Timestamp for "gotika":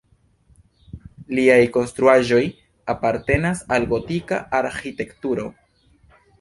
3.95-4.43